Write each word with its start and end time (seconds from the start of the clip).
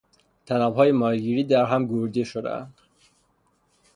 طنابهای 0.45 0.91
ماهیگیری 0.91 1.43
در 1.43 1.65
هم 1.65 1.85
گوریده 1.85 2.23
شدند. 2.23 2.73